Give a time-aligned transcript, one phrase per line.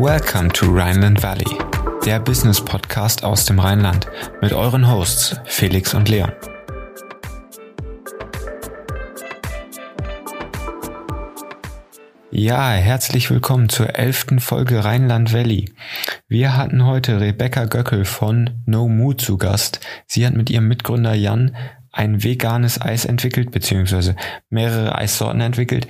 [0.00, 1.58] Welcome to Rhineland Valley,
[2.04, 4.06] der Business Podcast aus dem Rheinland
[4.40, 6.32] mit euren Hosts Felix und Leon.
[12.30, 15.72] Ja, herzlich willkommen zur elften Folge Rheinland Valley.
[16.30, 19.80] Wir hatten heute Rebecca Göckel von No Mood zu Gast.
[20.06, 21.56] Sie hat mit ihrem Mitgründer Jan
[21.90, 24.14] ein veganes Eis entwickelt, beziehungsweise
[24.50, 25.88] mehrere Eissorten entwickelt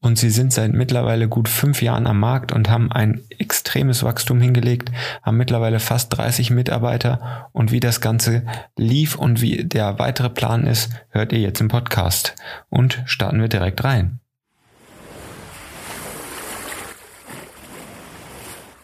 [0.00, 4.40] und sie sind seit mittlerweile gut fünf Jahren am Markt und haben ein extremes Wachstum
[4.40, 4.92] hingelegt,
[5.22, 8.46] haben mittlerweile fast 30 Mitarbeiter und wie das Ganze
[8.76, 12.36] lief und wie der weitere Plan ist, hört ihr jetzt im Podcast
[12.68, 14.19] und starten wir direkt rein.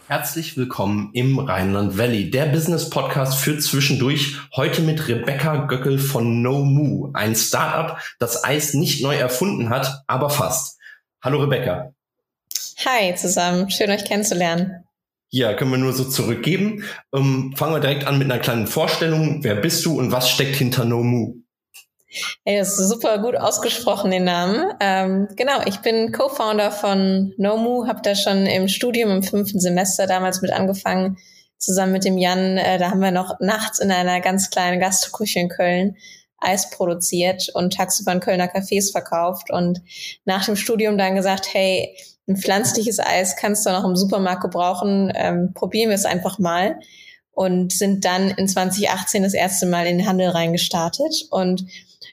[0.07, 4.37] Herzlich willkommen im Rheinland Valley, der Business Podcast für zwischendurch.
[4.55, 10.05] Heute mit Rebecca Göckel von No Moo, ein Startup, das Eis nicht neu erfunden hat,
[10.07, 10.79] aber fast.
[11.21, 11.93] Hallo Rebecca.
[12.85, 14.85] Hi zusammen, schön euch kennenzulernen.
[15.29, 16.85] Ja, können wir nur so zurückgeben.
[17.13, 19.43] Ähm, fangen wir direkt an mit einer kleinen Vorstellung.
[19.43, 21.35] Wer bist du und was steckt hinter Nomu?
[22.45, 24.71] Hey, das ist super gut ausgesprochen, den Namen.
[24.79, 30.07] Ähm, genau, ich bin Co-Founder von Nomu, habe da schon im Studium im fünften Semester
[30.07, 31.17] damals mit angefangen,
[31.57, 32.57] zusammen mit dem Jan.
[32.57, 35.97] Äh, da haben wir noch nachts in einer ganz kleinen Gastroküche in Köln
[36.39, 39.81] Eis produziert und tagsüber in Kölner Cafés verkauft und
[40.23, 45.11] nach dem Studium dann gesagt, hey, ein pflanzliches Eis kannst du noch im Supermarkt gebrauchen,
[45.15, 46.79] ähm, probieren wir es einfach mal
[47.31, 51.65] und sind dann in 2018 das erste Mal in den Handel reingestartet und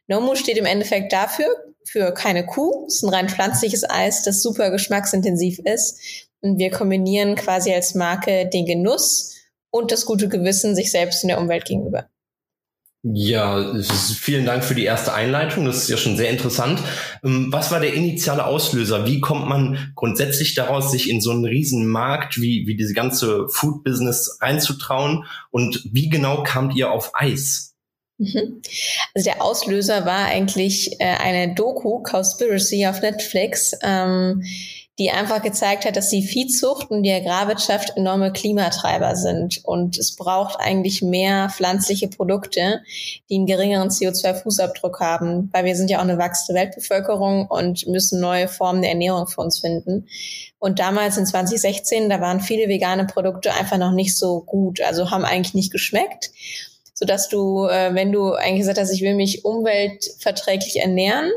[0.07, 1.47] Nomu steht im Endeffekt dafür,
[1.85, 2.87] für keine Kuh.
[2.87, 6.01] Es ist ein rein pflanzliches Eis, das super geschmacksintensiv ist.
[6.41, 9.35] Und wir kombinieren quasi als Marke den Genuss
[9.71, 12.09] und das gute Gewissen sich selbst und der Umwelt gegenüber.
[13.07, 13.75] Ja,
[14.19, 15.67] vielen Dank für die erste Einleitung.
[15.67, 16.81] Das ist ja schon sehr interessant.
[17.23, 19.07] Ähm, was war der initiale Auslöser?
[19.07, 23.47] Wie kommt man grundsätzlich daraus, sich in so einen riesen Markt wie, wie diese ganze
[23.49, 25.27] Food-Business reinzutrauen?
[25.51, 27.74] Und wie genau kamt ihr auf Eis?
[28.19, 28.63] Mhm.
[29.15, 33.73] Also der Auslöser war eigentlich äh, eine Doku, Cowspiracy auf Netflix.
[33.83, 34.43] Ähm,
[34.99, 39.61] die einfach gezeigt hat, dass die Viehzucht und die Agrarwirtschaft enorme Klimatreiber sind.
[39.65, 42.81] Und es braucht eigentlich mehr pflanzliche Produkte,
[43.29, 48.21] die einen geringeren CO2-Fußabdruck haben, weil wir sind ja auch eine wachsende Weltbevölkerung und müssen
[48.21, 50.07] neue Formen der Ernährung für uns finden.
[50.61, 55.11] Und damals in 2016, da waren viele vegane Produkte einfach noch nicht so gut, also
[55.11, 56.31] haben eigentlich nicht geschmeckt
[56.95, 61.31] so dass du, äh, wenn du eigentlich gesagt hast, ich will mich umweltverträglich ernähren,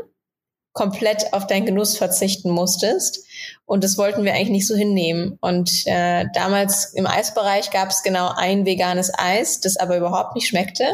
[0.72, 3.24] komplett auf deinen Genuss verzichten musstest.
[3.66, 5.36] Und das wollten wir eigentlich nicht so hinnehmen.
[5.40, 10.46] Und äh, damals im Eisbereich gab es genau ein veganes Eis, das aber überhaupt nicht
[10.46, 10.84] schmeckte.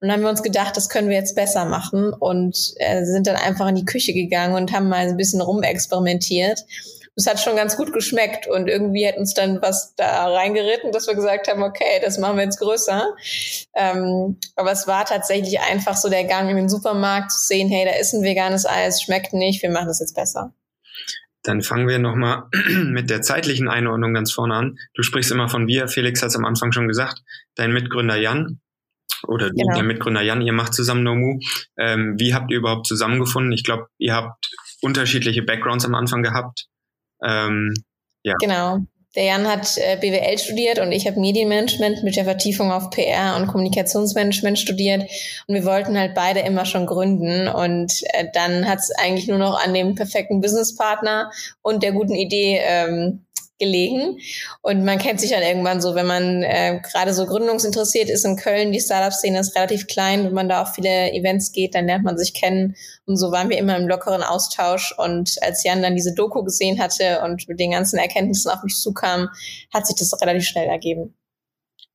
[0.00, 3.26] Und dann haben wir uns gedacht, das können wir jetzt besser machen und äh, sind
[3.26, 6.64] dann einfach in die Küche gegangen und haben mal ein bisschen rumexperimentiert.
[7.16, 11.06] Es hat schon ganz gut geschmeckt und irgendwie hat uns dann was da reingeritten, dass
[11.06, 13.14] wir gesagt haben, okay, das machen wir jetzt größer.
[13.74, 17.86] Ähm, aber es war tatsächlich einfach so der Gang in den Supermarkt zu sehen, hey,
[17.86, 20.52] da ist ein veganes Eis, schmeckt nicht, wir machen das jetzt besser.
[21.42, 22.44] Dann fangen wir nochmal
[22.84, 24.78] mit der zeitlichen Einordnung ganz vorne an.
[24.94, 27.22] Du sprichst immer von wir, Felix hat es am Anfang schon gesagt,
[27.54, 28.60] dein Mitgründer Jan
[29.26, 29.74] oder genau.
[29.74, 31.38] der Mitgründer Jan, ihr macht zusammen Nomu.
[31.78, 33.52] Ähm, wie habt ihr überhaupt zusammengefunden?
[33.52, 34.50] Ich glaube, ihr habt
[34.82, 36.66] unterschiedliche Backgrounds am Anfang gehabt.
[37.26, 37.74] Ähm,
[38.22, 38.34] ja.
[38.40, 38.78] Genau.
[39.16, 43.36] Der Jan hat äh, BWL studiert und ich habe Medienmanagement mit der Vertiefung auf PR
[43.36, 45.10] und Kommunikationsmanagement studiert.
[45.46, 47.48] Und wir wollten halt beide immer schon gründen.
[47.48, 51.30] Und äh, dann hat es eigentlich nur noch an dem perfekten Businesspartner
[51.62, 53.24] und der guten Idee ähm,
[53.58, 54.18] gelegen.
[54.62, 58.36] Und man kennt sich dann irgendwann so, wenn man äh, gerade so gründungsinteressiert ist in
[58.36, 62.04] Köln, die Startup-Szene ist relativ klein, wenn man da auf viele Events geht, dann lernt
[62.04, 62.76] man sich kennen.
[63.06, 64.94] Und so waren wir immer im lockeren Austausch.
[64.96, 68.76] Und als Jan dann diese Doku gesehen hatte und mit den ganzen Erkenntnissen auf mich
[68.76, 69.28] zukam,
[69.72, 71.14] hat sich das relativ schnell ergeben.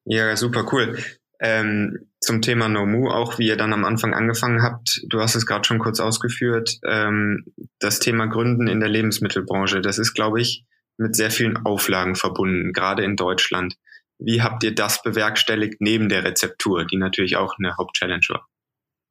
[0.05, 0.97] Ja, super cool.
[1.39, 5.47] Ähm, zum Thema Nomu, auch wie ihr dann am Anfang angefangen habt, du hast es
[5.47, 7.45] gerade schon kurz ausgeführt, ähm,
[7.79, 10.65] das Thema Gründen in der Lebensmittelbranche, das ist, glaube ich,
[10.97, 13.75] mit sehr vielen Auflagen verbunden, gerade in Deutschland.
[14.19, 18.47] Wie habt ihr das bewerkstelligt neben der Rezeptur, die natürlich auch eine Hauptchallenge war?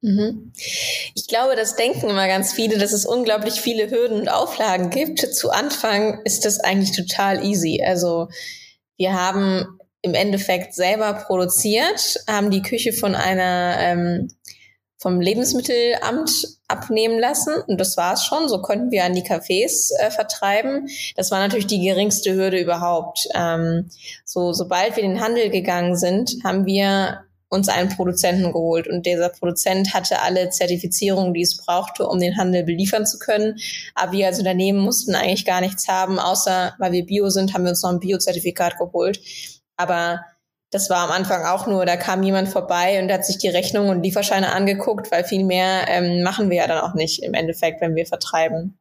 [0.03, 0.53] Mhm.
[1.15, 5.21] Ich glaube, das denken immer ganz viele, dass es unglaublich viele Hürden und Auflagen gibt.
[5.21, 7.83] Zu Anfang ist das eigentlich total easy.
[7.85, 8.29] Also
[8.97, 14.29] wir haben im Endeffekt selber produziert, haben die Küche von einer ähm,
[15.01, 17.55] vom Lebensmittelamt abnehmen lassen.
[17.67, 18.49] Und das war es schon.
[18.49, 20.89] So konnten wir an die Cafés äh, vertreiben.
[21.17, 23.27] Das war natürlich die geringste Hürde überhaupt.
[23.35, 23.91] Ähm,
[24.27, 29.07] so, sobald wir in den Handel gegangen sind, haben wir uns einen Produzenten geholt und
[29.07, 33.59] dieser Produzent hatte alle Zertifizierungen, die es brauchte, um den Handel beliefern zu können.
[33.97, 37.65] Aber wir als Unternehmen mussten eigentlich gar nichts haben, außer weil wir Bio sind, haben
[37.65, 39.21] wir uns noch ein Bio-Zertifikat geholt.
[39.77, 40.21] Aber
[40.71, 43.89] das war am Anfang auch nur, da kam jemand vorbei und hat sich die Rechnung
[43.89, 47.81] und Lieferscheine angeguckt, weil viel mehr ähm, machen wir ja dann auch nicht im Endeffekt,
[47.81, 48.79] wenn wir vertreiben.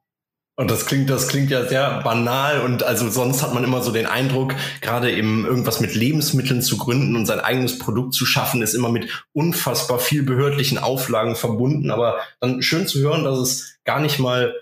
[0.56, 3.92] Und das klingt, das klingt ja sehr banal und also sonst hat man immer so
[3.92, 8.62] den Eindruck, gerade eben irgendwas mit Lebensmitteln zu gründen und sein eigenes Produkt zu schaffen,
[8.62, 11.92] ist immer mit unfassbar viel behördlichen Auflagen verbunden.
[11.92, 14.54] Aber dann schön zu hören, dass es gar nicht mal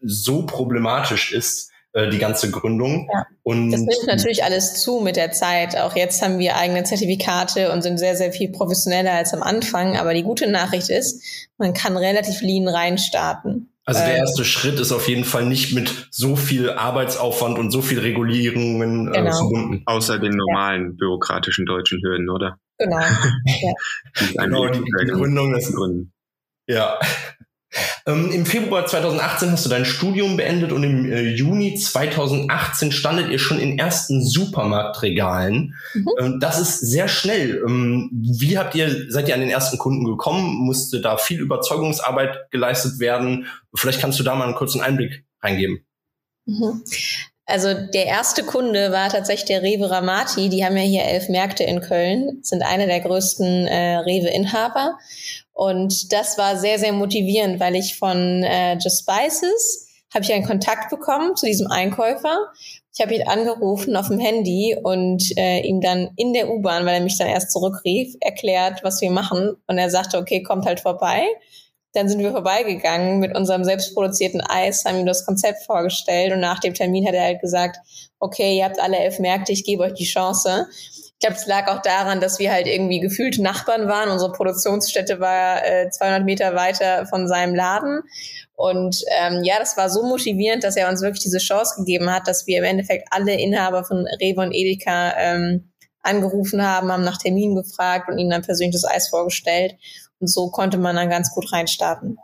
[0.00, 3.08] so problematisch ist, äh, die ganze Gründung.
[3.12, 3.26] Ja.
[3.42, 5.76] Und das nimmt natürlich alles zu mit der Zeit.
[5.76, 9.96] Auch jetzt haben wir eigene Zertifikate und sind sehr, sehr viel professioneller als am Anfang.
[9.96, 11.22] Aber die gute Nachricht ist,
[11.58, 13.72] man kann relativ lean reinstarten.
[13.84, 17.58] Also der äh, erste äh, Schritt ist auf jeden Fall nicht mit so viel Arbeitsaufwand
[17.58, 19.36] und so viel Regulierungen äh, genau.
[19.36, 19.82] verbunden.
[19.86, 20.96] Außer den normalen ja.
[20.98, 22.58] bürokratischen deutschen Hürden, oder?
[22.78, 22.98] Genau.
[23.44, 23.72] ja.
[24.44, 26.12] genau, die, die Gründung ist Gründen.
[26.68, 26.98] Ja.
[28.06, 33.30] Ähm, Im Februar 2018 hast du dein Studium beendet und im äh, Juni 2018 standet
[33.30, 35.74] ihr schon in ersten Supermarktregalen.
[35.94, 36.08] Mhm.
[36.18, 37.62] Ähm, das ist sehr schnell.
[37.66, 40.54] Ähm, wie habt ihr, seid ihr an den ersten Kunden gekommen?
[40.64, 43.46] Musste da viel Überzeugungsarbeit geleistet werden?
[43.74, 45.84] Vielleicht kannst du da mal einen kurzen Einblick reingeben.
[46.44, 46.82] Mhm.
[47.44, 50.48] Also der erste Kunde war tatsächlich der Rewe Ramati.
[50.48, 54.98] Die haben ja hier elf Märkte in Köln, sind einer der größten äh, Rewe-Inhaber.
[55.52, 60.46] Und das war sehr, sehr motivierend, weil ich von äh, Just Spices habe ich einen
[60.46, 62.48] Kontakt bekommen zu diesem Einkäufer.
[62.94, 66.96] Ich habe ihn angerufen auf dem Handy und äh, ihm dann in der U-Bahn, weil
[66.96, 69.56] er mich dann erst zurückrief, erklärt, was wir machen.
[69.66, 71.24] Und er sagte, okay, kommt halt vorbei.
[71.94, 76.58] Dann sind wir vorbeigegangen mit unserem selbstproduzierten Eis, haben ihm das Konzept vorgestellt und nach
[76.58, 77.78] dem Termin hat er halt gesagt,
[78.18, 80.68] okay, ihr habt alle elf Märkte, ich gebe euch die Chance.
[81.22, 84.10] Ich glaube, es lag auch daran, dass wir halt irgendwie gefühlt Nachbarn waren.
[84.10, 88.00] Unsere Produktionsstätte war äh, 200 Meter weiter von seinem Laden.
[88.54, 92.26] Und ähm, ja, das war so motivierend, dass er uns wirklich diese Chance gegeben hat,
[92.26, 95.70] dass wir im Endeffekt alle Inhaber von Rewe und Edeka ähm,
[96.00, 99.76] angerufen haben, haben nach Terminen gefragt und ihnen dann persönlich das Eis vorgestellt.
[100.18, 102.18] Und so konnte man dann ganz gut reinstarten.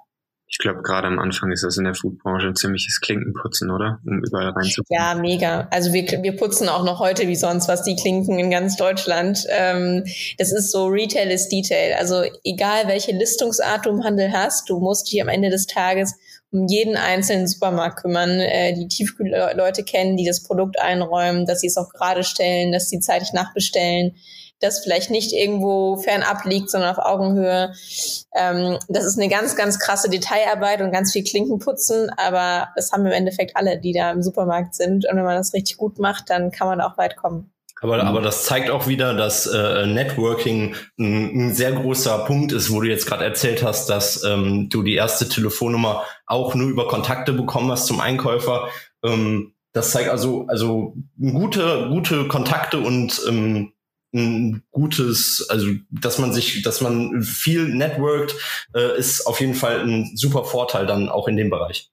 [0.50, 4.00] Ich glaube, gerade am Anfang ist das in der Foodbranche ein ziemliches Klinkenputzen, oder?
[4.06, 4.86] Um überall reinzukommen.
[4.88, 5.68] Ja, mega.
[5.70, 9.44] Also wir, wir putzen auch noch heute wie sonst was die Klinken in ganz Deutschland.
[9.50, 10.04] Ähm,
[10.38, 11.96] das ist so Retail ist Detail.
[11.98, 16.14] Also egal welche Listungsart du im Handel hast, du musst dich am Ende des Tages
[16.50, 21.66] um jeden einzelnen Supermarkt kümmern, äh, die Tiefkühlleute kennen, die das Produkt einräumen, dass sie
[21.66, 24.14] es auch gerade stellen, dass sie zeitig nachbestellen
[24.60, 27.72] das vielleicht nicht irgendwo fernab liegt, sondern auf Augenhöhe.
[28.34, 33.06] Ähm, das ist eine ganz, ganz krasse Detailarbeit und ganz viel Klinkenputzen, aber das haben
[33.06, 35.06] im Endeffekt alle, die da im Supermarkt sind.
[35.06, 37.52] Und wenn man das richtig gut macht, dann kann man auch weit kommen.
[37.80, 42.72] Aber, aber das zeigt auch wieder, dass äh, Networking ein, ein sehr großer Punkt ist,
[42.72, 46.88] wo du jetzt gerade erzählt hast, dass ähm, du die erste Telefonnummer auch nur über
[46.88, 48.68] Kontakte bekommen hast zum Einkäufer.
[49.04, 53.72] Ähm, das zeigt also also gute gute Kontakte und ähm,
[54.14, 58.34] ein gutes, also dass man sich, dass man viel networkt,
[58.74, 61.90] äh, ist auf jeden Fall ein super Vorteil dann auch in dem Bereich.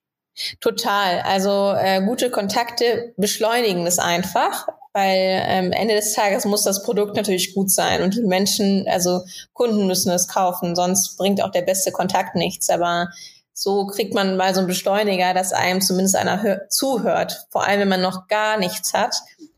[0.59, 1.21] Total.
[1.21, 7.15] Also äh, gute Kontakte beschleunigen es einfach, weil ähm, Ende des Tages muss das Produkt
[7.15, 9.21] natürlich gut sein und die Menschen, also
[9.53, 12.69] Kunden müssen es kaufen, sonst bringt auch der beste Kontakt nichts.
[12.69, 13.09] Aber
[13.53, 17.47] so kriegt man mal so einen Beschleuniger, dass einem zumindest einer zuhört.
[17.49, 19.15] Vor allem, wenn man noch gar nichts hat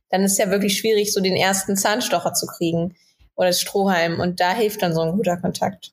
[0.09, 2.95] dann ist ja wirklich schwierig, so den ersten Zahnstocher zu kriegen
[3.35, 4.19] oder das Strohhalm.
[4.19, 5.91] Und da hilft dann so ein guter Kontakt.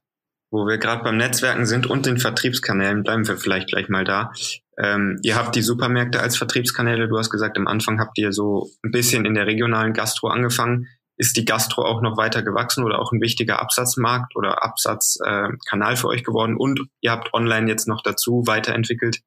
[0.50, 4.32] Wo wir gerade beim Netzwerken sind und den Vertriebskanälen, bleiben wir vielleicht gleich mal da.
[4.78, 7.08] Ähm, ihr habt die Supermärkte als Vertriebskanäle.
[7.08, 10.86] Du hast gesagt, am Anfang habt ihr so ein bisschen in der regionalen Gastro angefangen.
[11.16, 15.96] Ist die Gastro auch noch weiter gewachsen oder auch ein wichtiger Absatzmarkt oder Absatzkanal äh,
[15.96, 16.56] für euch geworden?
[16.56, 19.20] Und ihr habt online jetzt noch dazu weiterentwickelt.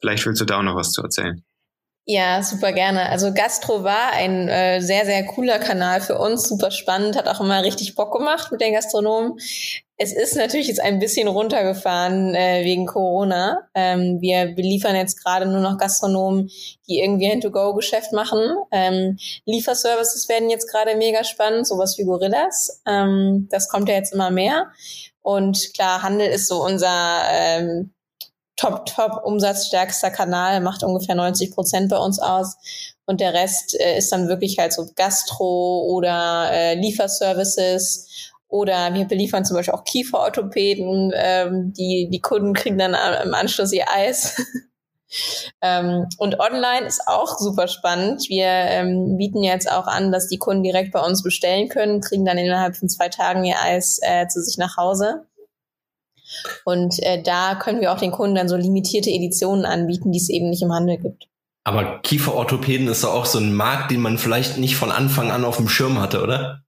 [0.00, 1.44] Vielleicht willst du da auch noch was zu erzählen.
[2.06, 3.08] Ja, super gerne.
[3.08, 7.40] Also Gastro war ein äh, sehr, sehr cooler Kanal für uns, super spannend, hat auch
[7.40, 9.38] immer richtig Bock gemacht mit den Gastronomen.
[9.96, 13.68] Es ist natürlich jetzt ein bisschen runtergefahren äh, wegen Corona.
[13.74, 16.50] Ähm, wir beliefern jetzt gerade nur noch Gastronomen,
[16.86, 18.54] die irgendwie ein To-Go-Geschäft machen.
[18.70, 22.82] Ähm, Lieferservices werden jetzt gerade mega spannend, sowas wie Gorillas.
[22.86, 24.72] Ähm, das kommt ja jetzt immer mehr.
[25.22, 27.93] Und klar, Handel ist so unser ähm,
[28.56, 32.56] top, top umsatzstärkster Kanal, macht ungefähr 90 Prozent bei uns aus.
[33.06, 39.04] Und der Rest äh, ist dann wirklich halt so Gastro oder äh, Lieferservices oder wir
[39.06, 41.12] beliefern zum Beispiel auch Kieferorthopäden.
[41.14, 42.94] Ähm, die, die Kunden kriegen dann
[43.24, 44.40] im Anschluss ihr Eis.
[45.62, 48.28] Ähm, und online ist auch super spannend.
[48.28, 52.24] Wir ähm, bieten jetzt auch an, dass die Kunden direkt bei uns bestellen können, kriegen
[52.24, 55.26] dann innerhalb von zwei Tagen ihr Eis äh, zu sich nach Hause.
[56.64, 60.28] Und äh, da können wir auch den Kunden dann so limitierte Editionen anbieten, die es
[60.28, 61.28] eben nicht im Handel gibt.
[61.64, 65.44] Aber Kieferorthopäden ist doch auch so ein Markt, den man vielleicht nicht von Anfang an
[65.44, 66.60] auf dem Schirm hatte, oder?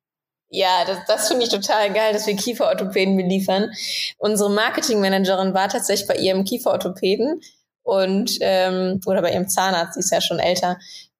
[0.48, 3.70] Ja, das, das finde ich total geil, dass wir Kieferorthopäden beliefern.
[4.16, 7.40] Unsere Marketingmanagerin war tatsächlich bei ihrem Kieferorthopäden
[7.82, 10.78] und ähm, oder bei ihrem Zahnarzt, sie ist ja schon älter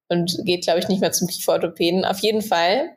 [0.09, 2.03] und geht, glaube ich, nicht mehr zum Kieferorthopäden.
[2.05, 2.96] Auf jeden Fall,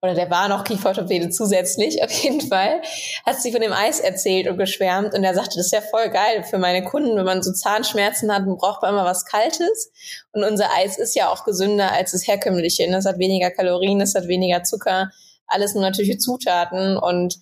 [0.00, 2.80] oder der war noch Kieferorthopäde zusätzlich, auf jeden Fall,
[3.26, 6.08] hat sie von dem Eis erzählt und geschwärmt und er sagte, das ist ja voll
[6.10, 9.90] geil für meine Kunden, wenn man so Zahnschmerzen hat, dann braucht man immer was Kaltes
[10.32, 12.84] und unser Eis ist ja auch gesünder als das herkömmliche.
[12.84, 15.10] Es hat weniger Kalorien, es hat weniger Zucker
[15.48, 17.38] alles nur natürliche Zutaten und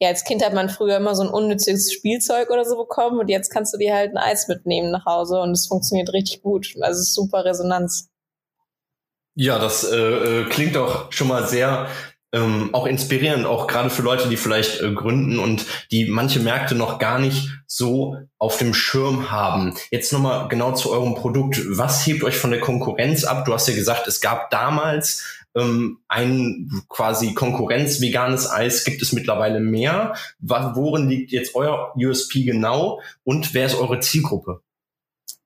[0.00, 3.28] ja, als Kind hat man früher immer so ein unnützes Spielzeug oder so bekommen und
[3.28, 6.74] jetzt kannst du dir halt ein Eis mitnehmen nach Hause und es funktioniert richtig gut.
[6.80, 8.09] Also super Resonanz.
[9.40, 11.88] Ja, das äh, äh klingt doch schon mal sehr
[12.30, 16.74] ähm, auch inspirierend, auch gerade für Leute, die vielleicht äh, gründen und die manche Märkte
[16.74, 19.74] noch gar nicht so auf dem Schirm haben.
[19.90, 21.58] Jetzt nochmal genau zu eurem Produkt.
[21.70, 23.46] Was hebt euch von der Konkurrenz ab?
[23.46, 25.24] Du hast ja gesagt, es gab damals
[25.56, 30.16] ähm, ein quasi Konkurrenz veganes Eis gibt es mittlerweile mehr.
[30.38, 34.60] Worin liegt jetzt euer USP genau und wer ist eure Zielgruppe?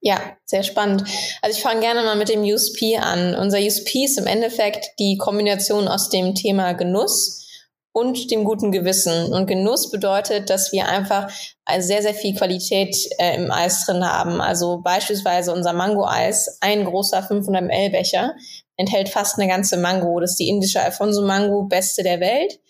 [0.06, 1.02] Ja, sehr spannend.
[1.40, 3.34] Also ich fange gerne mal mit dem USP an.
[3.34, 7.49] Unser USP ist im Endeffekt die Kombination aus dem Thema Genuss
[7.90, 9.32] und dem guten Gewissen.
[9.32, 11.32] Und Genuss bedeutet, dass wir einfach
[11.78, 14.42] sehr, sehr viel Qualität äh, im Eis drin haben.
[14.42, 18.34] Also beispielsweise unser Mango-Eis, ein großer 500 ml Becher,
[18.76, 20.20] enthält fast eine ganze Mango.
[20.20, 22.61] Das ist die indische Alfonso Mango, beste der Welt.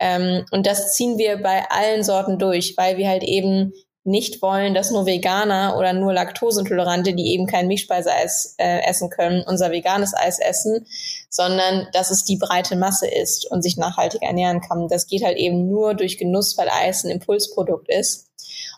[0.00, 3.72] Ähm, und das ziehen wir bei allen Sorten durch, weil wir halt eben
[4.04, 9.44] nicht wollen, dass nur Veganer oder nur Laktoseintolerante, die eben kein Milchspeiseeis äh, essen können,
[9.46, 10.86] unser veganes Eis essen,
[11.28, 14.88] sondern dass es die breite Masse ist und sich nachhaltig ernähren kann.
[14.88, 18.30] Das geht halt eben nur durch Genuss, weil Eis ein Impulsprodukt ist.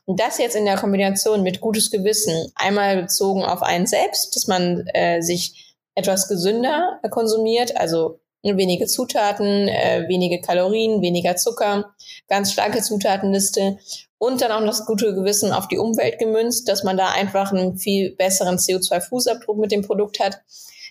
[0.05, 4.49] Und das jetzt in der Kombination mit gutes Gewissen, einmal bezogen auf einen selbst, dass
[4.49, 11.95] man äh, sich etwas gesünder konsumiert, also wenige Zutaten, äh, wenige Kalorien, weniger Zucker,
[12.29, 13.79] ganz starke Zutatenliste
[14.19, 17.77] und dann auch das gute Gewissen auf die Umwelt gemünzt, dass man da einfach einen
[17.77, 20.41] viel besseren CO2-Fußabdruck mit dem Produkt hat.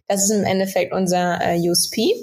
[0.07, 2.13] Das ist im Endeffekt unser äh, USP.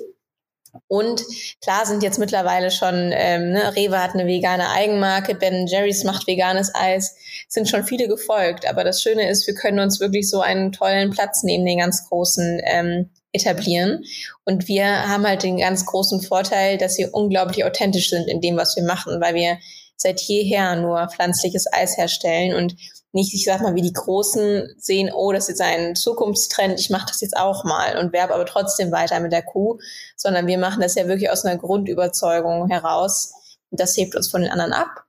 [0.86, 1.24] Und
[1.62, 6.26] klar sind jetzt mittlerweile schon, ähm, ne, Rewe hat eine vegane Eigenmarke, Ben Jerry's macht
[6.26, 7.16] veganes Eis,
[7.48, 8.68] sind schon viele gefolgt.
[8.68, 12.08] Aber das Schöne ist, wir können uns wirklich so einen tollen Platz neben den ganz
[12.08, 14.04] großen ähm, etablieren.
[14.44, 18.56] Und wir haben halt den ganz großen Vorteil, dass wir unglaublich authentisch sind in dem,
[18.56, 19.58] was wir machen, weil wir
[19.96, 22.76] seit jeher nur pflanzliches Eis herstellen und
[23.12, 26.90] nicht, ich sag mal, wie die Großen sehen, oh, das ist jetzt ein Zukunftstrend, ich
[26.90, 29.78] mache das jetzt auch mal und werbe aber trotzdem weiter mit der Kuh,
[30.16, 33.32] sondern wir machen das ja wirklich aus einer Grundüberzeugung heraus.
[33.70, 35.07] Und das hebt uns von den anderen ab.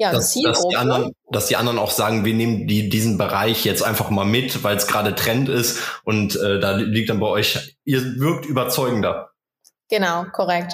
[0.00, 3.66] Ja, dass, dass, die anderen, dass die anderen auch sagen, wir nehmen die, diesen Bereich
[3.66, 7.26] jetzt einfach mal mit, weil es gerade Trend ist und äh, da liegt dann bei
[7.26, 9.32] euch, ihr wirkt überzeugender.
[9.90, 10.72] Genau, korrekt.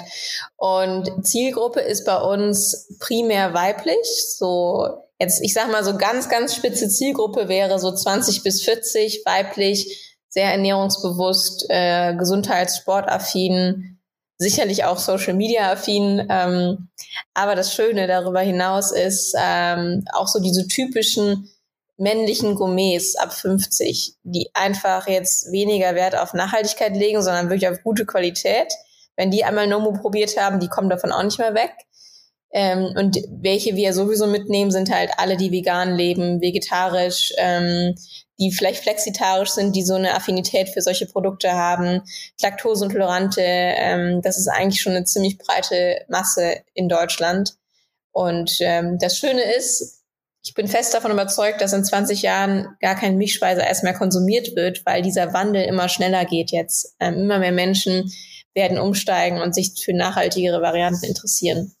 [0.55, 3.97] Und Zielgruppe ist bei uns primär weiblich,
[4.37, 9.23] so Jetzt, ich sag mal, so ganz, ganz spitze Zielgruppe wäre so 20 bis 40,
[9.25, 13.96] weiblich, sehr ernährungsbewusst, äh, gesundheitssportaffin,
[14.37, 16.25] sicherlich auch Social Media affin.
[16.29, 16.89] Ähm,
[17.33, 21.49] aber das Schöne darüber hinaus ist ähm, auch so diese typischen
[21.97, 27.81] männlichen Gourmets ab 50, die einfach jetzt weniger Wert auf Nachhaltigkeit legen, sondern wirklich auf
[27.83, 28.71] gute Qualität.
[29.15, 31.73] Wenn die einmal Nomo probiert haben, die kommen davon auch nicht mehr weg.
[32.51, 37.95] Ähm, und welche wir sowieso mitnehmen, sind halt alle, die vegan leben, vegetarisch, ähm,
[38.39, 42.01] die vielleicht flexitarisch sind, die so eine Affinität für solche Produkte haben,
[42.41, 43.41] Laktoseintolerante.
[43.41, 47.55] Ähm, das ist eigentlich schon eine ziemlich breite Masse in Deutschland.
[48.11, 50.03] Und ähm, das Schöne ist,
[50.43, 54.85] ich bin fest davon überzeugt, dass in 20 Jahren gar kein Milchspeiseeis mehr konsumiert wird,
[54.85, 56.95] weil dieser Wandel immer schneller geht jetzt.
[56.99, 58.11] Ähm, immer mehr Menschen
[58.53, 61.73] werden umsteigen und sich für nachhaltigere Varianten interessieren.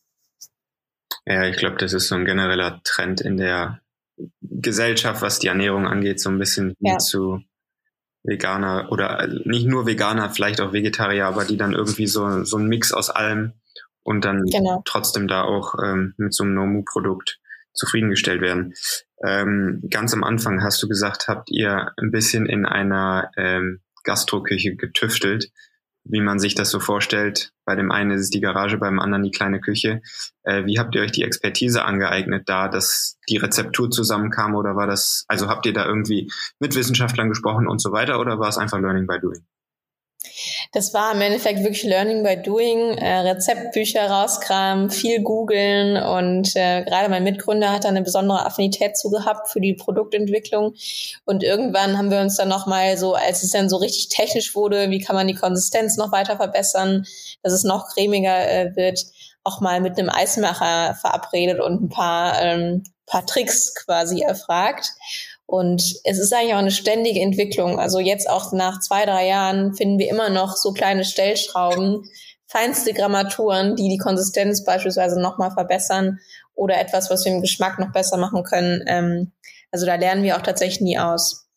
[1.25, 3.81] Ja, ich glaube, das ist so ein genereller Trend in der
[4.41, 6.97] Gesellschaft, was die Ernährung angeht, so ein bisschen ja.
[6.97, 7.41] zu
[8.23, 12.57] Veganer oder äh, nicht nur Veganer, vielleicht auch Vegetarier, aber die dann irgendwie so, so
[12.57, 13.53] ein Mix aus allem
[14.03, 14.81] und dann genau.
[14.85, 17.39] trotzdem da auch ähm, mit so einem Nomu-Produkt
[17.73, 18.73] zufriedengestellt werden.
[19.23, 24.75] Ähm, ganz am Anfang hast du gesagt, habt ihr ein bisschen in einer ähm, Gastroküche
[24.75, 25.51] getüftelt.
[26.09, 27.51] Wie man sich das so vorstellt.
[27.65, 30.01] Bei dem einen ist es die Garage, beim anderen die kleine Küche.
[30.43, 34.87] Äh, wie habt ihr euch die Expertise angeeignet, da dass die Rezeptur zusammenkam oder war
[34.87, 38.57] das, also habt ihr da irgendwie mit Wissenschaftlern gesprochen und so weiter oder war es
[38.57, 39.45] einfach Learning by Doing?
[40.71, 46.83] Das war im Endeffekt wirklich Learning by Doing, äh, Rezeptbücher rauskramen, viel googeln und äh,
[46.83, 50.75] gerade mein Mitgründer hat da eine besondere Affinität zu gehabt für die Produktentwicklung
[51.25, 54.89] und irgendwann haben wir uns dann nochmal so, als es dann so richtig technisch wurde,
[54.89, 57.05] wie kann man die Konsistenz noch weiter verbessern,
[57.43, 59.05] dass es noch cremiger äh, wird,
[59.43, 64.91] auch mal mit einem Eismacher verabredet und ein paar, ähm, paar Tricks quasi erfragt.
[65.47, 67.79] Und es ist eigentlich auch eine ständige Entwicklung.
[67.79, 72.03] Also jetzt auch nach zwei, drei Jahren finden wir immer noch so kleine Stellschrauben,
[72.47, 76.19] feinste Grammaturen, die die Konsistenz beispielsweise nochmal verbessern
[76.53, 78.83] oder etwas, was wir im Geschmack noch besser machen können.
[78.87, 79.31] Ähm,
[79.71, 81.47] also da lernen wir auch tatsächlich nie aus.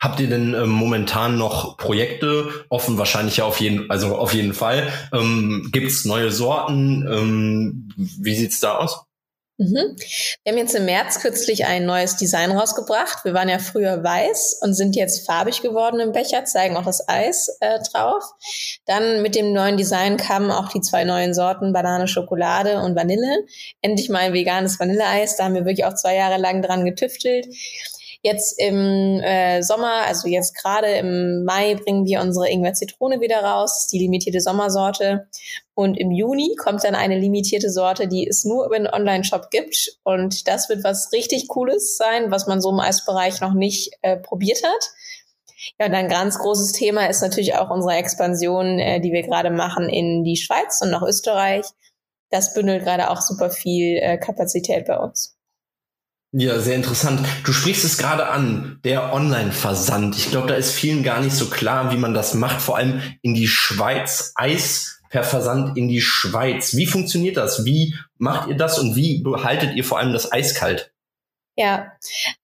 [0.00, 2.98] Habt ihr denn ähm, momentan noch Projekte offen?
[2.98, 4.88] Wahrscheinlich ja auf jeden, also auf jeden Fall.
[5.12, 7.06] Ähm, Gibt es neue Sorten?
[7.08, 9.07] Ähm, wie sieht's da aus?
[9.58, 9.96] Mhm.
[10.44, 13.24] Wir haben jetzt im März kürzlich ein neues Design rausgebracht.
[13.24, 17.08] Wir waren ja früher weiß und sind jetzt farbig geworden im Becher, zeigen auch das
[17.08, 18.22] Eis äh, drauf.
[18.86, 23.44] Dann mit dem neuen Design kamen auch die zwei neuen Sorten Banane, Schokolade und Vanille.
[23.82, 25.36] Endlich mal ein veganes Vanilleeis.
[25.36, 27.48] Da haben wir wirklich auch zwei Jahre lang dran getüftelt.
[28.22, 33.86] Jetzt im äh, Sommer, also jetzt gerade im Mai, bringen wir unsere Ingwer-Zitrone wieder raus,
[33.92, 35.28] die limitierte Sommersorte.
[35.74, 39.98] Und im Juni kommt dann eine limitierte Sorte, die es nur über den Online-Shop gibt.
[40.02, 44.16] Und das wird was richtig Cooles sein, was man so im Eisbereich noch nicht äh,
[44.16, 44.90] probiert hat.
[45.78, 49.50] Ja, und ein ganz großes Thema ist natürlich auch unsere Expansion, äh, die wir gerade
[49.50, 51.66] machen in die Schweiz und nach Österreich.
[52.30, 55.37] Das bündelt gerade auch super viel äh, Kapazität bei uns.
[56.32, 57.26] Ja, sehr interessant.
[57.44, 60.16] Du sprichst es gerade an, der Online-Versand.
[60.16, 63.00] Ich glaube, da ist vielen gar nicht so klar, wie man das macht, vor allem
[63.22, 64.32] in die Schweiz.
[64.34, 66.76] Eis per Versand in die Schweiz.
[66.76, 67.64] Wie funktioniert das?
[67.64, 70.92] Wie macht ihr das und wie behaltet ihr vor allem das Eis kalt?
[71.56, 71.90] Ja,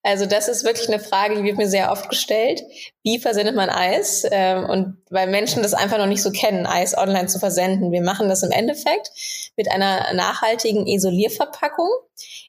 [0.03, 2.61] also das ist wirklich eine Frage, die wird mir sehr oft gestellt.
[3.01, 4.25] Wie versendet man Eis?
[4.29, 7.93] Ähm, und weil Menschen das einfach noch nicht so kennen, Eis online zu versenden.
[7.93, 9.11] Wir machen das im Endeffekt
[9.55, 11.87] mit einer nachhaltigen Isolierverpackung.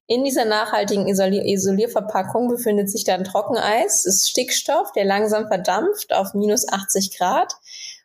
[0.08, 6.32] In dieser nachhaltigen Isolier Isolierverpackung befindet sich dann Trockeneis, ist Stickstoff, der langsam verdampft auf
[6.34, 7.52] minus 80 Grad.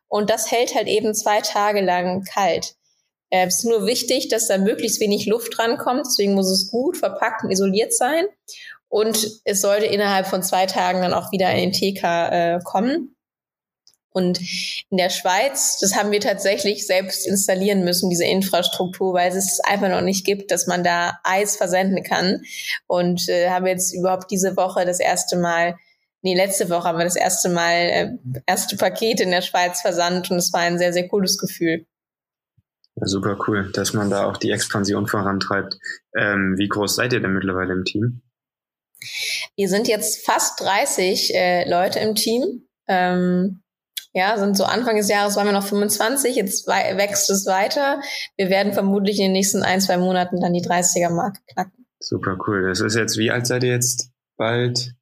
[0.08, 2.76] Und das hält halt eben zwei Tage lang kalt.
[3.30, 6.06] Äh, es ist nur wichtig, dass da möglichst wenig Luft rankommt.
[6.06, 8.26] Deswegen muss es gut verpackt und isoliert sein.
[8.90, 13.16] Und es sollte innerhalb von zwei Tagen dann auch wieder in den TK äh, kommen.
[14.14, 14.40] Und
[14.90, 19.60] in der Schweiz, das haben wir tatsächlich selbst installieren müssen, diese Infrastruktur, weil es es
[19.62, 22.42] einfach noch nicht gibt, dass man da Eis versenden kann.
[22.88, 25.78] Und äh, haben jetzt überhaupt diese Woche das erste Mal,
[26.22, 28.12] nee, letzte Woche haben wir das erste Mal äh,
[28.46, 31.86] erste Pakete in der Schweiz versandt und es war ein sehr, sehr cooles Gefühl.
[32.96, 35.78] Ja, super cool, dass man da auch die Expansion vorantreibt.
[36.18, 38.22] Ähm, wie groß seid ihr denn mittlerweile im Team?
[39.56, 42.68] Wir sind jetzt fast 30 äh, Leute im Team.
[42.88, 43.64] Ähm,
[44.14, 48.02] ja, sind so Anfang des Jahres waren wir noch 25, jetzt wächst es weiter.
[48.38, 51.86] Wir werden vermutlich in den nächsten ein, zwei Monaten dann die 30er-Marke knacken.
[52.00, 52.68] Super cool.
[52.68, 54.10] Das ist jetzt, wie alt seid ihr jetzt?
[54.38, 54.94] Bald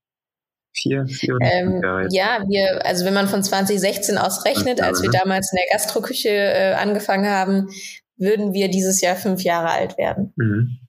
[0.73, 1.81] vier, vier oder ähm?
[2.11, 6.29] Ja, wir, also wenn man von 2016 aus rechnet, als wir damals in der Gastroküche
[6.29, 7.69] äh, angefangen haben,
[8.17, 10.33] würden wir dieses Jahr fünf Jahre alt werden.
[10.35, 10.79] Mhm.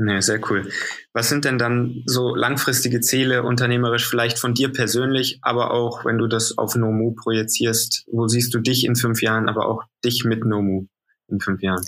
[0.00, 0.70] Ja, sehr cool.
[1.12, 6.18] Was sind denn dann so langfristige Ziele unternehmerisch vielleicht von dir persönlich, aber auch wenn
[6.18, 10.24] du das auf Nomu projizierst, wo siehst du dich in fünf Jahren, aber auch dich
[10.24, 10.86] mit Nomu
[11.26, 11.84] in fünf Jahren?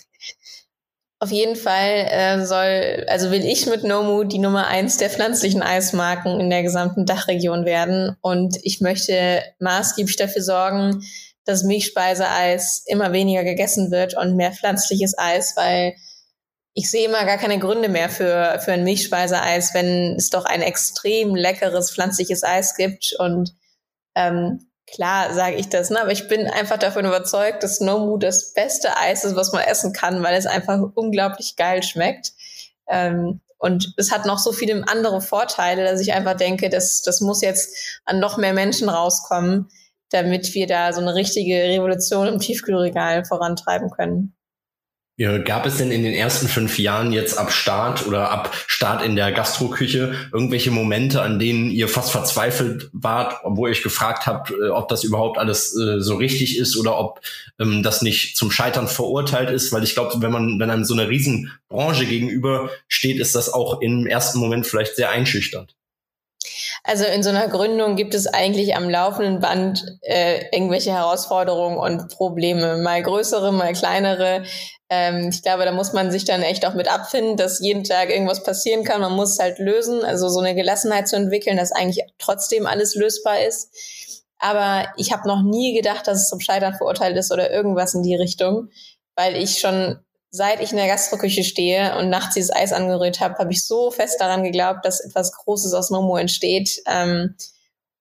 [1.20, 5.62] Auf jeden Fall äh, soll, also will ich mit Nomu die Nummer eins der pflanzlichen
[5.62, 8.16] Eismarken in der gesamten Dachregion werden.
[8.22, 11.02] Und ich möchte maßgeblich dafür sorgen,
[11.44, 15.94] dass Milchspeiseeis immer weniger gegessen wird und mehr pflanzliches Eis, weil
[16.74, 20.62] ich sehe immer gar keine Gründe mehr für, für ein Milchspeiseeis, wenn es doch ein
[20.62, 23.14] extrem leckeres pflanzliches Eis gibt.
[23.18, 23.54] Und
[24.14, 26.00] ähm, klar sage ich das, ne?
[26.00, 29.92] aber ich bin einfach davon überzeugt, dass Nomu das beste Eis ist, was man essen
[29.92, 32.32] kann, weil es einfach unglaublich geil schmeckt.
[32.88, 37.20] Ähm, und es hat noch so viele andere Vorteile, dass ich einfach denke, dass das
[37.20, 39.68] muss jetzt an noch mehr Menschen rauskommen,
[40.10, 44.34] damit wir da so eine richtige Revolution im Tiefkühlregal vorantreiben können.
[45.44, 49.16] Gab es denn in den ersten fünf Jahren jetzt ab Start oder ab Start in
[49.16, 54.50] der Gastroküche irgendwelche Momente, an denen ihr fast verzweifelt wart, wo ihr euch gefragt habt,
[54.50, 57.20] äh, ob das überhaupt alles äh, so richtig ist oder ob
[57.58, 59.72] ähm, das nicht zum Scheitern verurteilt ist?
[59.72, 63.82] Weil ich glaube, wenn man, wenn einem so eine Riesenbranche gegenüber steht, ist das auch
[63.82, 65.74] im ersten Moment vielleicht sehr einschüchternd.
[66.82, 72.08] Also in so einer Gründung gibt es eigentlich am laufenden Band äh, irgendwelche Herausforderungen und
[72.08, 74.44] Probleme, mal größere, mal kleinere.
[74.90, 78.10] Ähm, ich glaube, da muss man sich dann echt auch mit abfinden, dass jeden Tag
[78.10, 79.00] irgendwas passieren kann.
[79.00, 82.96] Man muss es halt lösen, also so eine Gelassenheit zu entwickeln, dass eigentlich trotzdem alles
[82.96, 83.70] lösbar ist.
[84.38, 88.02] Aber ich habe noch nie gedacht, dass es zum Scheitern verurteilt ist oder irgendwas in
[88.02, 88.68] die Richtung,
[89.14, 90.00] weil ich schon
[90.30, 93.90] seit ich in der Gastroküche stehe und nachts dieses Eis angerührt habe, habe ich so
[93.90, 97.34] fest daran geglaubt, dass etwas Großes aus Momo entsteht, ähm,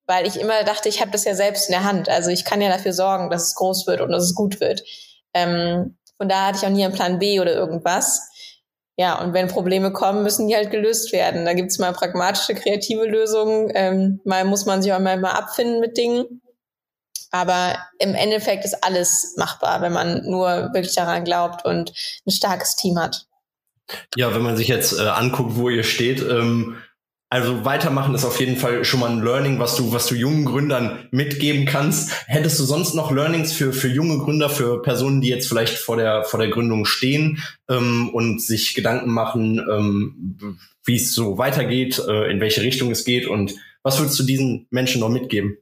[0.06, 2.10] weil ich immer dachte, ich habe das ja selbst in der Hand.
[2.10, 4.84] Also ich kann ja dafür sorgen, dass es groß wird und dass es gut wird.
[5.34, 8.22] Ähm, von da hatte ich auch nie einen Plan B oder irgendwas.
[8.98, 11.46] Ja, und wenn Probleme kommen, müssen die halt gelöst werden.
[11.46, 13.72] Da gibt's mal pragmatische, kreative Lösungen.
[13.74, 16.42] Ähm, mal muss man sich auch mal, mal abfinden mit Dingen.
[17.32, 21.94] Aber im Endeffekt ist alles machbar, wenn man nur wirklich daran glaubt und
[22.28, 23.26] ein starkes Team hat.
[24.18, 26.76] Ja, wenn man sich jetzt äh, anguckt, wo ihr steht, ähm,
[27.30, 30.46] also weitermachen ist auf jeden Fall schon mal ein Learning, was du, was du jungen
[30.46, 32.12] Gründern mitgeben kannst.
[32.28, 35.98] Hättest du sonst noch Learnings für, für junge Gründer, für Personen, die jetzt vielleicht vor
[35.98, 42.00] der, vor der Gründung stehen ähm, und sich Gedanken machen, ähm, wie es so weitergeht,
[42.00, 45.58] äh, in welche Richtung es geht und was würdest du diesen Menschen noch mitgeben?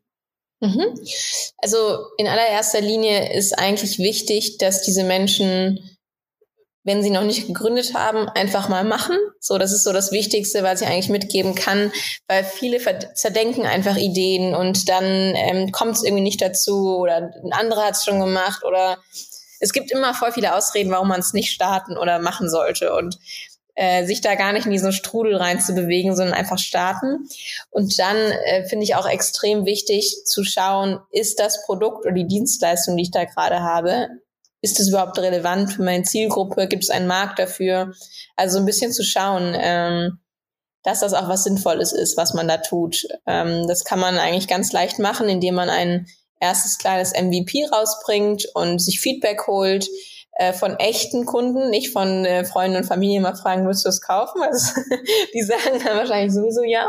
[0.62, 1.00] Mhm.
[1.58, 1.78] Also
[2.18, 5.80] in allererster Linie ist eigentlich wichtig, dass diese Menschen,
[6.88, 9.18] wenn sie noch nicht gegründet haben, einfach mal machen.
[9.42, 11.92] So, das ist so das Wichtigste, was ich eigentlich mitgeben kann,
[12.30, 12.80] weil viele
[13.14, 17.96] zerdenken einfach Ideen und dann ähm, kommt es irgendwie nicht dazu oder ein anderer hat
[17.96, 18.98] es schon gemacht oder
[19.60, 22.94] es gibt immer voll viele Ausreden, warum man es nicht starten oder machen sollte.
[22.94, 23.20] Und
[23.76, 27.28] äh, sich da gar nicht in diesen Strudel rein zu bewegen, sondern einfach starten.
[27.70, 32.28] Und dann äh, finde ich auch extrem wichtig zu schauen, ist das Produkt oder die
[32.28, 34.08] Dienstleistung, die ich da gerade habe,
[34.62, 36.68] ist das überhaupt relevant für meine Zielgruppe?
[36.68, 37.94] Gibt es einen Markt dafür?
[38.36, 40.20] Also ein bisschen zu schauen, ähm,
[40.84, 43.08] dass das auch was Sinnvolles ist, was man da tut.
[43.26, 46.08] Ähm, das kann man eigentlich ganz leicht machen, indem man ein
[46.40, 49.88] erstes kleines MVP rausbringt und sich Feedback holt
[50.34, 54.02] äh, von echten Kunden, nicht von äh, Freunden und Familie mal fragen, willst du es
[54.02, 54.42] kaufen?
[54.42, 54.80] Also,
[55.34, 56.88] die sagen dann wahrscheinlich sowieso ja.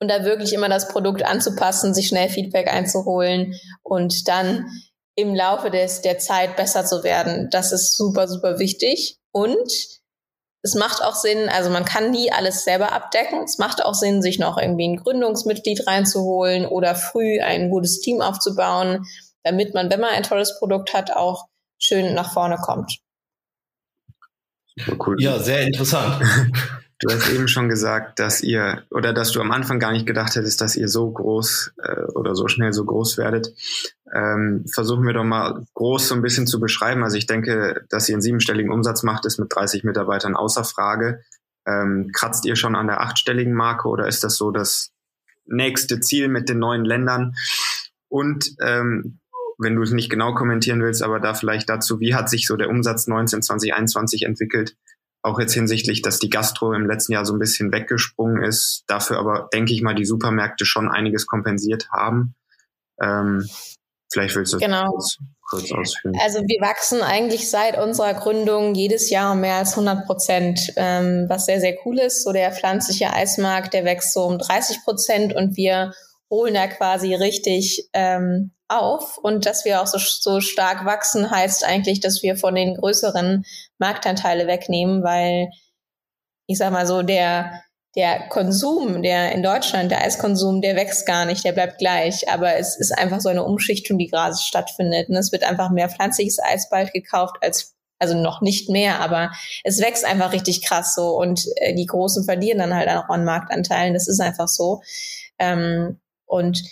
[0.00, 4.66] Und da wirklich immer das Produkt anzupassen, sich schnell Feedback einzuholen und dann
[5.18, 7.48] im Laufe des, der Zeit besser zu werden.
[7.50, 9.18] Das ist super, super wichtig.
[9.32, 9.68] Und
[10.62, 13.42] es macht auch Sinn, also man kann nie alles selber abdecken.
[13.42, 18.20] Es macht auch Sinn, sich noch irgendwie ein Gründungsmitglied reinzuholen oder früh ein gutes Team
[18.20, 19.06] aufzubauen,
[19.42, 21.46] damit man, wenn man ein tolles Produkt hat, auch
[21.78, 22.98] schön nach vorne kommt.
[25.04, 25.20] Cool.
[25.20, 26.22] Ja, sehr interessant.
[27.00, 30.34] Du hast eben schon gesagt, dass ihr oder dass du am Anfang gar nicht gedacht
[30.34, 33.54] hättest, dass ihr so groß äh, oder so schnell so groß werdet.
[34.12, 37.04] Ähm, versuchen wir doch mal groß so ein bisschen zu beschreiben.
[37.04, 41.22] Also ich denke, dass ihr einen siebenstelligen Umsatz macht, ist mit 30 Mitarbeitern außer Frage.
[41.66, 44.90] Ähm, kratzt ihr schon an der achtstelligen Marke oder ist das so das
[45.46, 47.34] nächste Ziel mit den neuen Ländern?
[48.08, 49.20] Und ähm,
[49.58, 52.56] wenn du es nicht genau kommentieren willst, aber da vielleicht dazu, wie hat sich so
[52.56, 54.76] der Umsatz 19, 2021 entwickelt?
[55.22, 59.18] Auch jetzt hinsichtlich, dass die Gastro im letzten Jahr so ein bisschen weggesprungen ist, dafür
[59.18, 62.34] aber, denke ich mal, die Supermärkte schon einiges kompensiert haben.
[63.02, 63.48] Ähm,
[64.12, 64.90] vielleicht willst du genau.
[64.90, 65.18] kurz,
[65.50, 66.16] kurz ausführen.
[66.22, 71.26] Also wir wachsen eigentlich seit unserer Gründung jedes Jahr um mehr als 100 Prozent, ähm,
[71.28, 72.22] was sehr, sehr cool ist.
[72.22, 75.92] So der pflanzliche Eismarkt, der wächst so um 30 Prozent und wir
[76.30, 79.18] holen da quasi richtig ähm, auf.
[79.18, 83.44] Und dass wir auch so, so stark wachsen, heißt eigentlich, dass wir von den größeren
[83.78, 85.48] Marktanteile wegnehmen, weil
[86.46, 87.62] ich sag mal so, der,
[87.96, 92.28] der Konsum, der in Deutschland, der Eiskonsum, der wächst gar nicht, der bleibt gleich.
[92.28, 95.08] Aber es ist einfach so eine Umschichtung, die gerade stattfindet.
[95.08, 99.32] Und es wird einfach mehr pflanzliches Eis bald gekauft als also noch nicht mehr, aber
[99.64, 103.24] es wächst einfach richtig krass so und äh, die Großen verlieren dann halt auch an
[103.24, 103.92] Marktanteilen.
[103.92, 104.82] Das ist einfach so.
[105.38, 106.62] Ähm, und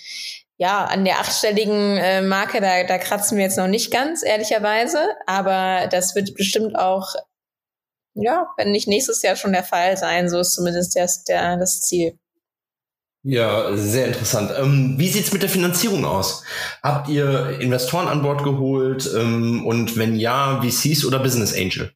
[0.59, 4.99] ja, an der achtstelligen äh, Marke, da, da kratzen wir jetzt noch nicht ganz, ehrlicherweise.
[5.27, 7.15] Aber das wird bestimmt auch,
[8.15, 10.31] ja, wenn nicht nächstes Jahr schon der Fall sein.
[10.31, 12.19] So ist zumindest das, der, das Ziel.
[13.23, 14.53] Ja, sehr interessant.
[14.57, 16.45] Ähm, wie sieht's mit der Finanzierung aus?
[16.83, 19.11] Habt ihr Investoren an Bord geholt?
[19.15, 21.93] Ähm, und wenn ja, VCs oder Business Angel?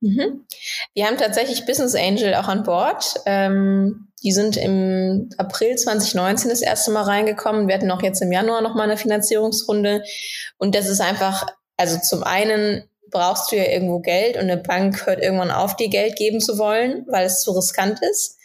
[0.00, 0.44] Mhm.
[0.92, 3.14] Wir haben tatsächlich Business Angel auch an Bord.
[3.26, 7.68] Ähm, die sind im April 2019 das erste Mal reingekommen.
[7.68, 10.02] Wir hatten auch jetzt im Januar noch mal eine Finanzierungsrunde.
[10.58, 15.06] Und das ist einfach, also zum einen brauchst du ja irgendwo Geld und eine Bank
[15.06, 18.38] hört irgendwann auf, dir Geld geben zu wollen, weil es zu riskant ist.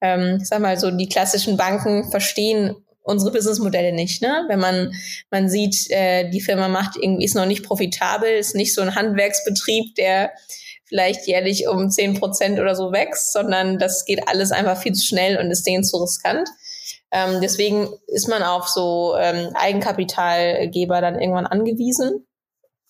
[0.00, 4.20] Ähm, ich sag mal so, die klassischen Banken verstehen unsere Businessmodelle nicht.
[4.20, 4.44] Ne?
[4.48, 4.92] Wenn man
[5.30, 8.94] man sieht, äh, die Firma macht irgendwie ist noch nicht profitabel, ist nicht so ein
[8.94, 10.32] Handwerksbetrieb, der
[10.86, 15.04] vielleicht jährlich um zehn Prozent oder so wächst, sondern das geht alles einfach viel zu
[15.04, 16.48] schnell und ist denen zu riskant.
[17.10, 22.26] Ähm, deswegen ist man auf so ähm, Eigenkapitalgeber dann irgendwann angewiesen.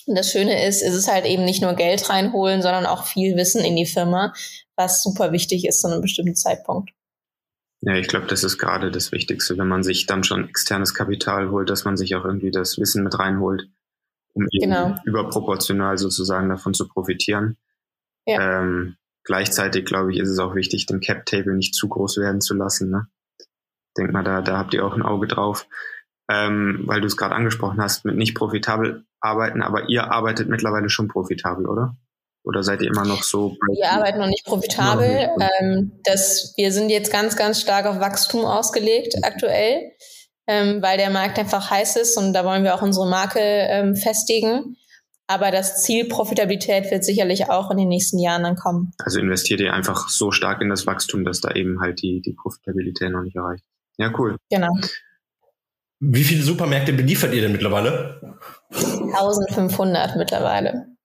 [0.07, 3.37] Und das Schöne ist, es ist halt eben nicht nur Geld reinholen, sondern auch viel
[3.37, 4.33] Wissen in die Firma,
[4.77, 6.91] was super wichtig ist zu einem bestimmten Zeitpunkt.
[7.81, 11.51] Ja, ich glaube, das ist gerade das Wichtigste, wenn man sich dann schon externes Kapital
[11.51, 13.69] holt, dass man sich auch irgendwie das Wissen mit reinholt,
[14.33, 14.95] um genau.
[15.05, 17.57] überproportional sozusagen davon zu profitieren.
[18.27, 18.61] Ja.
[18.61, 22.55] Ähm, gleichzeitig, glaube ich, ist es auch wichtig, den Cap-Table nicht zu groß werden zu
[22.55, 22.91] lassen.
[22.91, 23.07] Ne?
[23.97, 25.67] Denk mal, da, da habt ihr auch ein Auge drauf,
[26.31, 30.91] ähm, weil du es gerade angesprochen hast, mit nicht profitabel arbeiten, aber ihr arbeitet mittlerweile
[30.91, 31.97] schon profitabel, oder?
[32.45, 33.57] Oder seid ihr immer noch so?
[33.75, 35.29] Wir arbeiten noch nicht profitabel.
[35.61, 39.25] Ähm, das, wir sind jetzt ganz, ganz stark auf Wachstum ausgelegt mhm.
[39.25, 39.93] aktuell,
[40.47, 43.97] ähm, weil der Markt einfach heiß ist und da wollen wir auch unsere Marke ähm,
[43.97, 44.77] festigen.
[45.29, 48.93] Aber das Ziel Profitabilität wird sicherlich auch in den nächsten Jahren dann kommen.
[48.99, 52.33] Also investiert ihr einfach so stark in das Wachstum, dass da eben halt die, die
[52.33, 53.65] Profitabilität noch nicht erreicht.
[53.99, 54.37] Ja, cool.
[54.51, 54.73] Genau.
[55.99, 58.39] Wie viele Supermärkte beliefert ihr denn mittlerweile?
[58.71, 60.97] 1500 mittlerweile.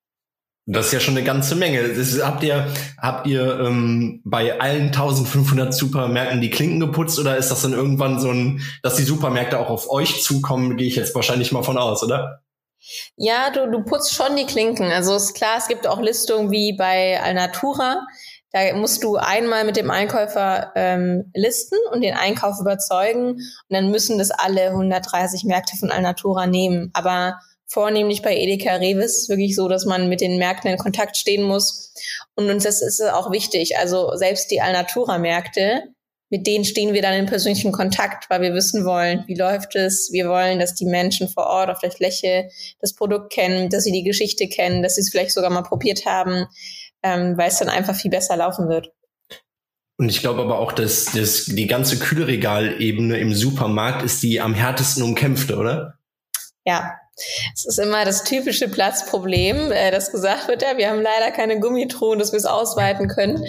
[0.67, 1.79] Das ist ja schon eine ganze Menge.
[1.79, 7.49] Ist, habt ihr, habt ihr ähm, bei allen 1500 Supermärkten die Klinken geputzt oder ist
[7.49, 11.15] das dann irgendwann so ein, dass die Supermärkte auch auf euch zukommen, gehe ich jetzt
[11.15, 12.41] wahrscheinlich mal von aus, oder?
[13.15, 14.91] Ja, du, du putzt schon die Klinken.
[14.91, 18.05] Also ist klar, es gibt auch Listungen wie bei Alnatura.
[18.51, 23.91] Da musst du einmal mit dem Einkäufer ähm, listen und den Einkauf überzeugen und dann
[23.91, 26.89] müssen das alle 130 Märkte von Alnatura nehmen.
[26.93, 31.43] Aber vornehmlich bei Edeka Revis wirklich so, dass man mit den Märkten in Kontakt stehen
[31.43, 31.93] muss.
[32.35, 33.77] Und uns das ist auch wichtig.
[33.77, 35.83] Also selbst die Alnatura-Märkte,
[36.31, 40.09] mit denen stehen wir dann in persönlichen Kontakt, weil wir wissen wollen, wie läuft es.
[40.13, 43.91] Wir wollen, dass die Menschen vor Ort auf der Fläche das Produkt kennen, dass sie
[43.91, 46.47] die Geschichte kennen, dass sie es vielleicht sogar mal probiert haben,
[47.03, 48.93] ähm, weil es dann einfach viel besser laufen wird.
[49.97, 54.53] Und ich glaube aber auch, dass, dass die ganze Kühlregalebene im Supermarkt ist die am
[54.53, 55.99] härtesten umkämpfte, oder?
[56.65, 56.93] Ja,
[57.53, 61.59] es ist immer das typische Platzproblem, äh, das gesagt wird, ja, wir haben leider keine
[61.59, 63.45] Gummitruhen, dass wir es ausweiten können.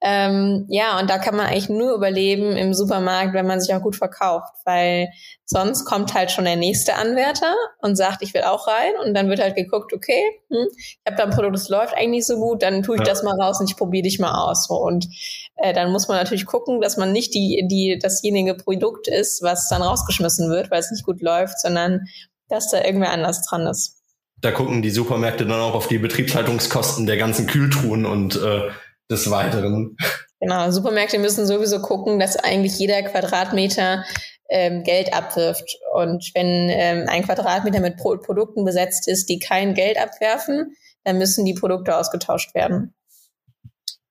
[0.00, 3.82] Ähm, ja, und da kann man eigentlich nur überleben im Supermarkt, wenn man sich auch
[3.82, 5.08] gut verkauft, weil
[5.44, 9.30] sonst kommt halt schon der nächste Anwärter und sagt, ich will auch rein und dann
[9.30, 12.36] wird halt geguckt, okay, hm, ich habe da ein Produkt, das läuft eigentlich nicht so
[12.36, 13.06] gut, dann tue ich ja.
[13.06, 14.66] das mal raus und ich probiere dich mal aus.
[14.66, 14.74] So.
[14.74, 15.08] Und
[15.56, 19.68] äh, dann muss man natürlich gucken, dass man nicht die, die dasjenige Produkt ist, was
[19.68, 22.02] dann rausgeschmissen wird, weil es nicht gut läuft, sondern
[22.48, 23.96] dass da irgendwer anders dran ist.
[24.40, 28.70] Da gucken die Supermärkte dann auch auf die Betriebshaltungskosten der ganzen Kühltruhen und äh,
[29.10, 29.96] des Weiteren.
[30.40, 34.04] Genau, Supermärkte müssen sowieso gucken, dass eigentlich jeder Quadratmeter
[34.48, 35.76] ähm, Geld abwirft.
[35.94, 41.18] Und wenn ähm, ein Quadratmeter mit Pro Produkten besetzt ist, die kein Geld abwerfen, dann
[41.18, 42.94] müssen die Produkte ausgetauscht werden.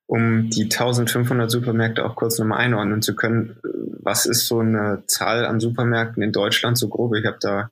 [0.06, 3.60] Um die 1500 Supermärkte auch kurz nochmal einordnen zu können,
[4.02, 7.15] was ist so eine Zahl an Supermärkten in Deutschland so grob?
[7.15, 7.69] Ich habe da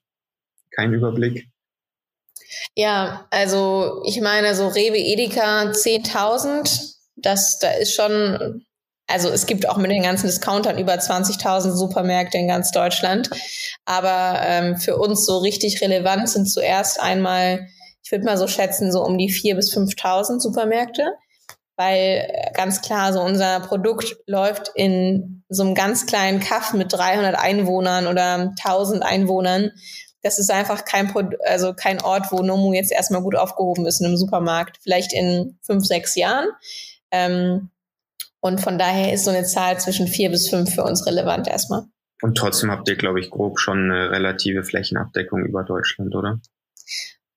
[0.75, 1.47] keinen Überblick?
[2.75, 8.65] Ja, also ich meine, so Rewe Edeka 10.000, das, da ist schon,
[9.07, 13.29] also es gibt auch mit den ganzen Discountern über 20.000 Supermärkte in ganz Deutschland.
[13.85, 17.67] Aber ähm, für uns so richtig relevant sind zuerst einmal,
[18.03, 21.03] ich würde mal so schätzen, so um die 4.000 bis 5.000 Supermärkte.
[21.77, 26.91] Weil äh, ganz klar, so unser Produkt läuft in so einem ganz kleinen Kaff mit
[26.91, 29.71] 300 Einwohnern oder 1000 Einwohnern
[30.25, 31.13] das ist einfach kein,
[31.45, 34.79] also kein Ort, wo Nomu jetzt erstmal gut aufgehoben ist in einem Supermarkt.
[34.81, 36.47] Vielleicht in fünf, sechs Jahren.
[37.11, 37.69] Ähm,
[38.39, 41.83] und von daher ist so eine Zahl zwischen vier bis fünf für uns relevant erstmal.
[42.23, 46.39] Und trotzdem habt ihr, glaube ich, grob schon eine relative Flächenabdeckung über Deutschland, oder?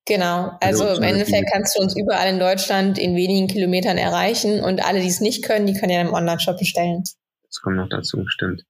[0.07, 4.61] Genau, also, also im Endeffekt kannst du uns überall in Deutschland in wenigen Kilometern erreichen
[4.61, 7.05] und alle, die es nicht können, die können ja im Online-Shop bestellen.
[7.43, 8.65] Das kommt noch dazu, stimmt.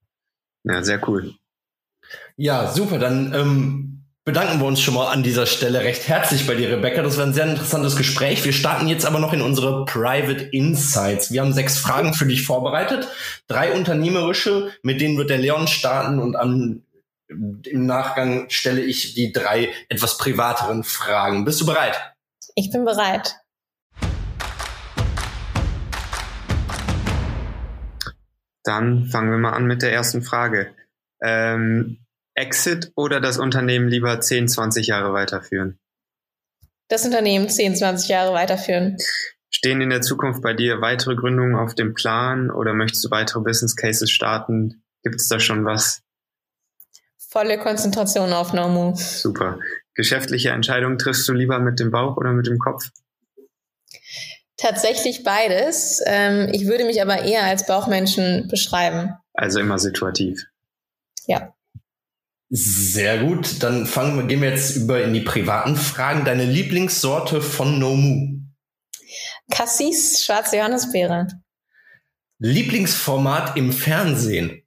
[0.64, 1.34] Ja, sehr cool.
[2.36, 2.98] Ja, super.
[2.98, 3.97] Dann ähm,
[4.28, 7.00] bedanken wir uns schon mal an dieser Stelle recht herzlich bei dir, Rebecca.
[7.00, 8.44] Das war ein sehr interessantes Gespräch.
[8.44, 11.32] Wir starten jetzt aber noch in unsere Private Insights.
[11.32, 13.08] Wir haben sechs Fragen für dich vorbereitet.
[13.46, 16.82] Drei unternehmerische, mit denen wird der Leon starten und am,
[17.30, 21.46] im Nachgang stelle ich die drei etwas privateren Fragen.
[21.46, 21.98] Bist du bereit?
[22.54, 23.34] Ich bin bereit.
[28.62, 30.74] Dann fangen wir mal an mit der ersten Frage.
[31.22, 32.04] Ähm,
[32.38, 35.78] Exit oder das Unternehmen lieber 10, 20 Jahre weiterführen?
[36.88, 38.96] Das Unternehmen 10, 20 Jahre weiterführen.
[39.50, 43.40] Stehen in der Zukunft bei dir weitere Gründungen auf dem Plan oder möchtest du weitere
[43.40, 44.82] Business Cases starten?
[45.02, 46.02] Gibt es da schon was?
[47.16, 48.94] Volle Konzentration auf Nomu.
[48.94, 49.58] Super.
[49.94, 52.90] Geschäftliche Entscheidungen triffst du lieber mit dem Bauch oder mit dem Kopf?
[54.56, 56.00] Tatsächlich beides.
[56.06, 59.14] Ähm, ich würde mich aber eher als Bauchmenschen beschreiben.
[59.34, 60.46] Also immer situativ.
[61.26, 61.54] Ja.
[62.50, 63.62] Sehr gut.
[63.62, 66.24] Dann fangen wir, gehen wir jetzt über in die privaten Fragen.
[66.24, 68.38] Deine Lieblingssorte von Nomu?
[69.50, 71.26] Cassis, schwarze Johannisbeere.
[72.38, 74.62] Lieblingsformat im Fernsehen?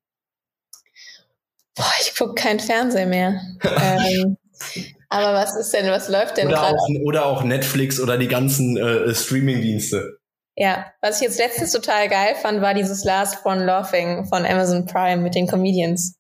[1.76, 3.42] Boah, ich gucke kein Fernsehen mehr.
[3.64, 4.38] ähm,
[5.10, 6.76] aber was ist denn, was läuft denn gerade?
[7.04, 10.18] Oder auch Netflix oder die ganzen äh, Streaming-Dienste.
[10.56, 14.86] Ja, was ich jetzt letztens total geil fand, war dieses Last One Laughing von Amazon
[14.86, 16.20] Prime mit den Comedians.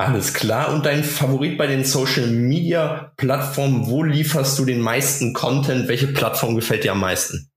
[0.00, 0.72] Alles klar.
[0.72, 5.88] Und dein Favorit bei den Social Media Plattformen, wo lieferst du den meisten Content?
[5.88, 7.50] Welche Plattform gefällt dir am meisten?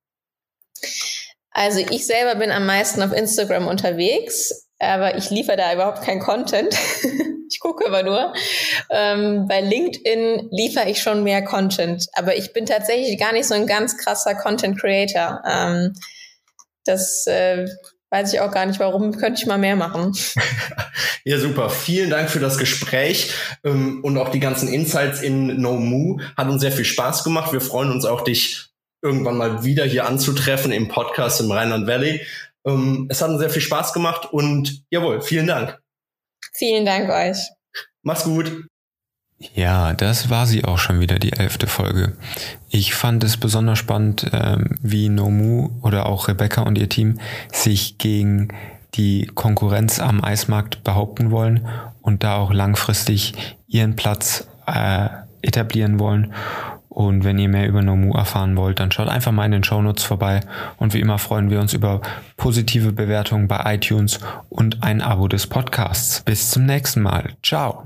[1.52, 6.20] Also ich selber bin am meisten auf Instagram unterwegs, aber ich liefere da überhaupt kein
[6.20, 6.76] Content.
[7.50, 8.34] ich gucke aber nur.
[8.90, 13.54] Ähm, bei LinkedIn liefere ich schon mehr Content, aber ich bin tatsächlich gar nicht so
[13.54, 15.42] ein ganz krasser Content Creator.
[15.50, 15.94] Ähm,
[16.84, 17.66] das äh,
[18.14, 20.16] weiß ich auch gar nicht, warum könnte ich mal mehr machen.
[21.26, 21.72] ja, super.
[21.72, 26.20] Vielen Dank für das Gespräch ähm, und auch die ganzen Insights in No Moo.
[26.38, 27.52] Hat uns sehr viel Spaß gemacht.
[27.52, 28.70] Wir freuen uns auch, dich
[29.02, 32.22] irgendwann mal wieder hier anzutreffen im Podcast im Rheinland Valley.
[32.68, 35.80] Ähm, es hat uns sehr viel Spaß gemacht und jawohl, vielen Dank.
[36.54, 37.38] Vielen Dank euch.
[38.04, 38.68] Mach's gut.
[39.54, 42.14] Ja, das war sie auch schon wieder, die elfte Folge.
[42.70, 47.20] Ich fand es besonders spannend, ähm, wie Nomu oder auch Rebecca und ihr Team
[47.52, 48.50] sich gegen
[48.96, 51.68] die Konkurrenz am Eismarkt behaupten wollen
[52.02, 53.34] und da auch langfristig
[53.68, 55.10] ihren Platz äh,
[55.42, 56.34] etablieren wollen.
[56.90, 60.04] Und wenn ihr mehr über Nomu erfahren wollt, dann schaut einfach mal in den Shownotes
[60.04, 60.42] vorbei.
[60.78, 62.02] Und wie immer freuen wir uns über
[62.38, 66.22] positive Bewertungen bei iTunes und ein Abo des Podcasts.
[66.22, 67.34] Bis zum nächsten Mal.
[67.42, 67.84] Ciao.